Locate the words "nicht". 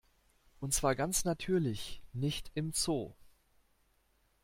2.11-2.49